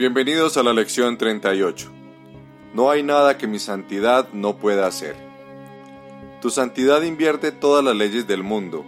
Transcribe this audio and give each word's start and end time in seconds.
Bienvenidos 0.00 0.56
a 0.56 0.62
la 0.62 0.72
lección 0.72 1.18
38. 1.18 1.90
No 2.72 2.90
hay 2.90 3.02
nada 3.02 3.36
que 3.36 3.46
mi 3.46 3.58
santidad 3.58 4.30
no 4.32 4.56
pueda 4.56 4.86
hacer. 4.86 5.14
Tu 6.40 6.48
santidad 6.48 7.02
invierte 7.02 7.52
todas 7.52 7.84
las 7.84 7.94
leyes 7.94 8.26
del 8.26 8.42
mundo. 8.42 8.82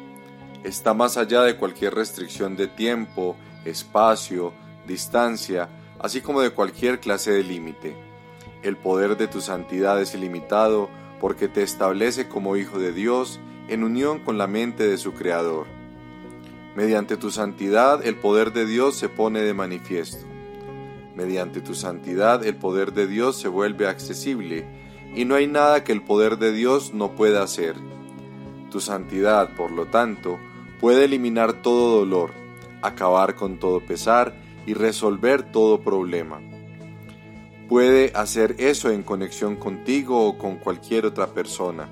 Está 0.64 0.94
más 0.94 1.18
allá 1.18 1.42
de 1.42 1.58
cualquier 1.58 1.94
restricción 1.94 2.56
de 2.56 2.66
tiempo, 2.66 3.36
espacio, 3.66 4.54
distancia, 4.86 5.68
así 5.98 6.22
como 6.22 6.40
de 6.40 6.48
cualquier 6.48 6.98
clase 6.98 7.30
de 7.30 7.44
límite. 7.44 7.94
El 8.62 8.78
poder 8.78 9.18
de 9.18 9.28
tu 9.28 9.42
santidad 9.42 10.00
es 10.00 10.14
ilimitado 10.14 10.88
porque 11.20 11.46
te 11.46 11.62
establece 11.62 12.26
como 12.26 12.56
hijo 12.56 12.78
de 12.78 12.94
Dios 12.94 13.38
en 13.68 13.84
unión 13.84 14.18
con 14.18 14.38
la 14.38 14.46
mente 14.46 14.88
de 14.88 14.96
su 14.96 15.12
Creador. 15.12 15.66
Mediante 16.74 17.18
tu 17.18 17.30
santidad 17.30 18.02
el 18.02 18.16
poder 18.16 18.54
de 18.54 18.64
Dios 18.64 18.96
se 18.96 19.10
pone 19.10 19.42
de 19.42 19.52
manifiesto. 19.52 20.31
Mediante 21.14 21.60
tu 21.60 21.74
santidad 21.74 22.44
el 22.44 22.56
poder 22.56 22.92
de 22.92 23.06
Dios 23.06 23.36
se 23.36 23.48
vuelve 23.48 23.86
accesible 23.86 24.66
y 25.14 25.24
no 25.24 25.34
hay 25.34 25.46
nada 25.46 25.84
que 25.84 25.92
el 25.92 26.02
poder 26.02 26.38
de 26.38 26.52
Dios 26.52 26.94
no 26.94 27.12
pueda 27.12 27.42
hacer. 27.42 27.76
Tu 28.70 28.80
santidad, 28.80 29.54
por 29.54 29.70
lo 29.70 29.86
tanto, 29.86 30.38
puede 30.80 31.04
eliminar 31.04 31.60
todo 31.60 31.98
dolor, 31.98 32.30
acabar 32.80 33.34
con 33.34 33.58
todo 33.58 33.80
pesar 33.80 34.34
y 34.66 34.74
resolver 34.74 35.42
todo 35.52 35.80
problema. 35.80 36.40
Puede 37.68 38.12
hacer 38.14 38.56
eso 38.58 38.90
en 38.90 39.02
conexión 39.02 39.56
contigo 39.56 40.26
o 40.26 40.38
con 40.38 40.56
cualquier 40.56 41.06
otra 41.06 41.28
persona. 41.28 41.88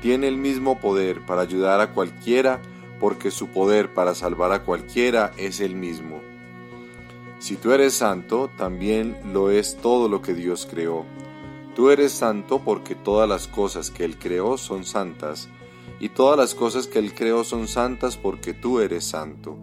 Tiene 0.00 0.28
el 0.28 0.36
mismo 0.36 0.80
poder 0.80 1.24
para 1.26 1.42
ayudar 1.42 1.80
a 1.80 1.92
cualquiera 1.92 2.60
porque 3.00 3.30
su 3.30 3.48
poder 3.48 3.92
para 3.94 4.14
salvar 4.14 4.52
a 4.52 4.62
cualquiera 4.62 5.32
es 5.36 5.60
el 5.60 5.74
mismo. 5.74 6.20
Si 7.44 7.56
tú 7.56 7.72
eres 7.72 7.92
santo, 7.92 8.48
también 8.56 9.18
lo 9.34 9.50
es 9.50 9.76
todo 9.76 10.08
lo 10.08 10.22
que 10.22 10.32
Dios 10.32 10.66
creó. 10.66 11.04
Tú 11.76 11.90
eres 11.90 12.12
santo 12.12 12.62
porque 12.64 12.94
todas 12.94 13.28
las 13.28 13.48
cosas 13.48 13.90
que 13.90 14.06
Él 14.06 14.18
creó 14.18 14.56
son 14.56 14.86
santas, 14.86 15.50
y 16.00 16.08
todas 16.08 16.38
las 16.38 16.54
cosas 16.54 16.86
que 16.86 16.98
Él 16.98 17.12
creó 17.12 17.44
son 17.44 17.68
santas 17.68 18.16
porque 18.16 18.54
tú 18.54 18.80
eres 18.80 19.04
santo. 19.04 19.58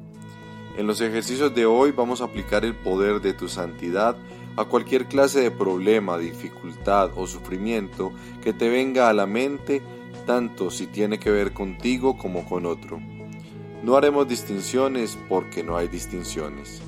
En 0.78 0.86
los 0.86 1.02
ejercicios 1.02 1.56
de 1.56 1.66
hoy 1.66 1.90
vamos 1.90 2.22
a 2.22 2.26
aplicar 2.26 2.66
el 2.66 2.76
poder 2.76 3.20
de 3.20 3.34
tu 3.34 3.50
santidad 3.50 4.16
a 4.58 4.66
cualquier 4.66 5.08
clase 5.08 5.40
de 5.40 5.50
problema, 5.50 6.20
dificultad 6.20 7.10
o 7.16 7.26
sufrimiento 7.26 8.12
que 8.44 8.54
te 8.54 8.70
venga 8.70 9.10
a 9.10 9.14
la 9.14 9.26
mente, 9.26 9.82
tanto 10.28 10.70
si 10.70 10.86
tiene 10.86 11.18
que 11.18 11.32
ver 11.32 11.52
contigo 11.52 12.16
como 12.16 12.48
con 12.48 12.68
otro. 12.68 13.00
No 13.82 13.96
haremos 13.96 14.28
distinciones 14.28 15.18
porque 15.28 15.64
no 15.64 15.78
hay 15.78 15.88
distinciones. 15.88 16.84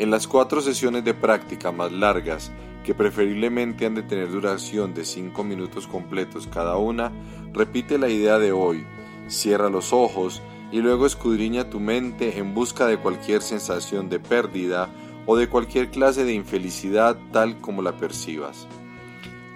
En 0.00 0.10
las 0.10 0.26
cuatro 0.26 0.62
sesiones 0.62 1.04
de 1.04 1.12
práctica 1.12 1.72
más 1.72 1.92
largas, 1.92 2.50
que 2.86 2.94
preferiblemente 2.94 3.84
han 3.84 3.94
de 3.94 4.02
tener 4.02 4.30
duración 4.30 4.94
de 4.94 5.04
5 5.04 5.44
minutos 5.44 5.86
completos 5.86 6.48
cada 6.50 6.78
una, 6.78 7.12
repite 7.52 7.98
la 7.98 8.08
idea 8.08 8.38
de 8.38 8.50
hoy, 8.50 8.86
cierra 9.28 9.68
los 9.68 9.92
ojos 9.92 10.40
y 10.72 10.80
luego 10.80 11.04
escudriña 11.04 11.68
tu 11.68 11.80
mente 11.80 12.38
en 12.38 12.54
busca 12.54 12.86
de 12.86 12.96
cualquier 12.96 13.42
sensación 13.42 14.08
de 14.08 14.20
pérdida 14.20 14.88
o 15.26 15.36
de 15.36 15.50
cualquier 15.50 15.90
clase 15.90 16.24
de 16.24 16.32
infelicidad 16.32 17.18
tal 17.30 17.58
como 17.58 17.82
la 17.82 17.98
percibas. 17.98 18.66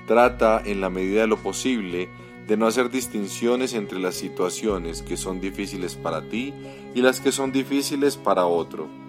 Trata, 0.07 0.61
en 0.63 0.83
la 0.83 0.91
medida 0.91 1.23
de 1.23 1.27
lo 1.27 1.39
posible, 1.39 2.11
de 2.47 2.59
no 2.59 2.67
hacer 2.67 2.91
distinciones 2.91 3.73
entre 3.73 3.99
las 3.99 4.15
situaciones 4.15 5.01
que 5.01 5.17
son 5.17 5.41
difíciles 5.41 5.95
para 5.95 6.29
ti 6.29 6.53
y 6.95 7.01
las 7.01 7.23
que 7.23 7.33
son 7.33 7.51
difíciles 7.51 8.19
para 8.19 8.45
otro 8.45 9.04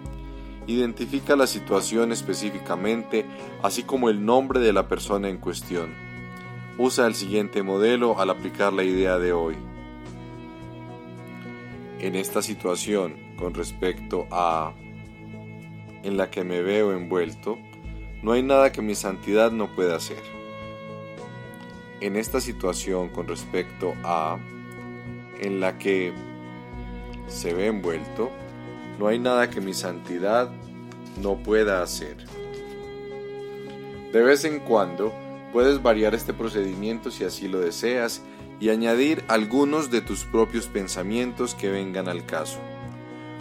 Identifica 0.66 1.36
la 1.36 1.46
situación 1.46 2.10
específicamente, 2.10 3.24
así 3.62 3.84
como 3.84 4.10
el 4.10 4.24
nombre 4.24 4.60
de 4.60 4.72
la 4.72 4.88
persona 4.88 5.28
en 5.28 5.38
cuestión. 5.38 5.94
Usa 6.76 7.06
el 7.06 7.14
siguiente 7.14 7.62
modelo 7.62 8.18
al 8.18 8.30
aplicar 8.30 8.72
la 8.72 8.82
idea 8.82 9.18
de 9.18 9.32
hoy. 9.32 9.56
En 12.00 12.16
esta 12.16 12.42
situación, 12.42 13.16
con 13.38 13.54
respecto 13.54 14.26
a 14.30 14.74
en 16.02 16.16
la 16.16 16.30
que 16.30 16.44
me 16.44 16.62
veo 16.62 16.92
envuelto, 16.92 17.58
no 18.22 18.32
hay 18.32 18.42
nada 18.42 18.72
que 18.72 18.82
mi 18.82 18.94
santidad 18.94 19.52
no 19.52 19.74
pueda 19.74 19.96
hacer. 19.96 20.22
En 22.00 22.16
esta 22.16 22.40
situación, 22.40 23.08
con 23.08 23.28
respecto 23.28 23.94
a 24.04 24.38
en 25.40 25.60
la 25.60 25.78
que 25.78 26.12
se 27.28 27.54
ve 27.54 27.66
envuelto, 27.66 28.30
no 28.98 29.08
hay 29.08 29.18
nada 29.18 29.50
que 29.50 29.60
mi 29.60 29.74
santidad 29.74 30.50
no 31.20 31.36
pueda 31.36 31.82
hacer. 31.82 32.16
De 34.12 34.22
vez 34.22 34.44
en 34.44 34.60
cuando 34.60 35.12
puedes 35.52 35.82
variar 35.82 36.14
este 36.14 36.32
procedimiento 36.32 37.10
si 37.10 37.24
así 37.24 37.48
lo 37.48 37.60
deseas 37.60 38.22
y 38.60 38.70
añadir 38.70 39.24
algunos 39.28 39.90
de 39.90 40.00
tus 40.00 40.24
propios 40.24 40.66
pensamientos 40.66 41.54
que 41.54 41.70
vengan 41.70 42.08
al 42.08 42.24
caso. 42.24 42.58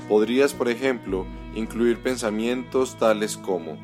Podrías, 0.09 0.53
por 0.53 0.69
ejemplo, 0.69 1.25
incluir 1.55 1.99
pensamientos 1.99 2.97
tales 2.97 3.37
como, 3.37 3.77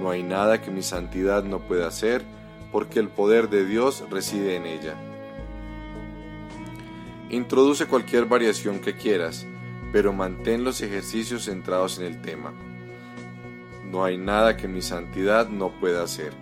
no 0.00 0.10
hay 0.10 0.22
nada 0.22 0.60
que 0.60 0.70
mi 0.70 0.82
santidad 0.82 1.44
no 1.44 1.60
pueda 1.60 1.88
hacer 1.88 2.24
porque 2.72 2.98
el 2.98 3.08
poder 3.08 3.48
de 3.48 3.64
Dios 3.64 4.04
reside 4.10 4.56
en 4.56 4.66
ella. 4.66 4.94
Introduce 7.30 7.86
cualquier 7.86 8.26
variación 8.26 8.80
que 8.80 8.96
quieras, 8.96 9.46
pero 9.96 10.12
mantén 10.12 10.62
los 10.62 10.82
ejercicios 10.82 11.46
centrados 11.46 11.98
en 11.98 12.04
el 12.04 12.20
tema. 12.20 12.52
No 13.90 14.04
hay 14.04 14.18
nada 14.18 14.54
que 14.54 14.68
mi 14.68 14.82
santidad 14.82 15.48
no 15.48 15.70
pueda 15.80 16.02
hacer. 16.02 16.34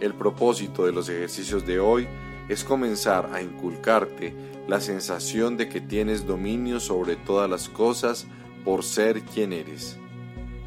El 0.00 0.14
propósito 0.14 0.86
de 0.86 0.92
los 0.92 1.10
ejercicios 1.10 1.66
de 1.66 1.80
hoy 1.80 2.08
es 2.48 2.64
comenzar 2.64 3.28
a 3.34 3.42
inculcarte 3.42 4.34
la 4.66 4.80
sensación 4.80 5.58
de 5.58 5.68
que 5.68 5.82
tienes 5.82 6.26
dominio 6.26 6.80
sobre 6.80 7.16
todas 7.16 7.50
las 7.50 7.68
cosas 7.68 8.26
por 8.64 8.84
ser 8.84 9.20
quien 9.20 9.52
eres. 9.52 9.98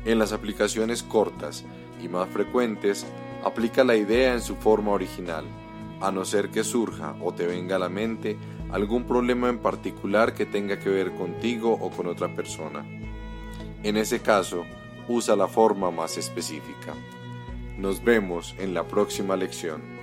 En 0.05 0.19
las 0.19 0.31
aplicaciones 0.31 1.01
cortas 1.01 1.65
y 1.99 2.07
más 2.07 2.29
frecuentes, 2.29 3.03
aplica 3.43 3.83
la 3.83 3.95
idea 3.95 4.35
en 4.35 4.41
su 4.41 4.55
forma 4.57 4.91
original, 4.91 5.45
a 6.01 6.11
no 6.11 6.25
ser 6.25 6.49
que 6.49 6.63
surja 6.63 7.15
o 7.21 7.33
te 7.33 7.45
venga 7.45 7.77
a 7.77 7.79
la 7.79 7.89
mente 7.89 8.37
algún 8.71 9.05
problema 9.05 9.49
en 9.49 9.59
particular 9.59 10.33
que 10.33 10.45
tenga 10.45 10.79
que 10.79 10.89
ver 10.89 11.13
contigo 11.13 11.71
o 11.73 11.89
con 11.91 12.07
otra 12.07 12.35
persona. 12.35 12.85
En 13.83 13.97
ese 13.97 14.21
caso, 14.21 14.65
usa 15.07 15.35
la 15.35 15.47
forma 15.47 15.91
más 15.91 16.17
específica. 16.17 16.93
Nos 17.77 18.03
vemos 18.03 18.55
en 18.57 18.73
la 18.73 18.83
próxima 18.87 19.35
lección. 19.35 19.94